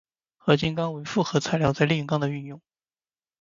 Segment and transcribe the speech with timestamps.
[0.37, 2.59] 合金钢为复合材料在炼钢的运用。